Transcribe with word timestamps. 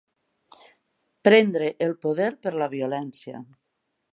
Prendre 1.29 1.69
el 1.89 1.93
poder 2.07 2.31
per 2.47 2.55
la 2.63 2.71
violència. 2.75 3.47